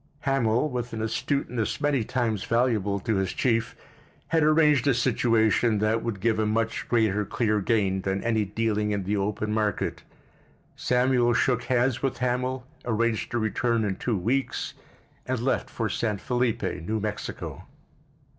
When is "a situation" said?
4.87-5.77